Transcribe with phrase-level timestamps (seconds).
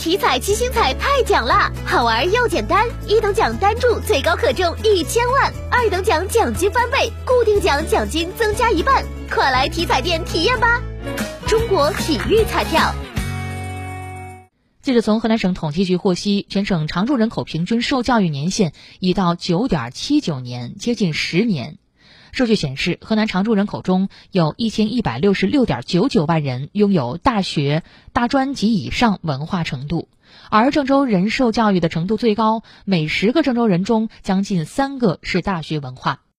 [0.00, 10.80] 体彩七星彩太奖啦，好玩又简单，一等奖单注最高可中一千万，二等奖奖金翻倍，固定奖奖金增加一半，快来体彩店体验吧！
[11.46, 12.94] 中国体育彩票。
[14.80, 21.76] 记者从河南省统计局获悉，全省常住人口平均受教育年限已到九点七九年，接近十年。
[22.32, 30.08] 数据显示，河南常住人口中有一千一百六十六点九九万人拥有大学、大专及以上文化程度，
[30.48, 36.20] 而郑州人受教育的程度最高，每十个郑州人中将近三个是大学文化。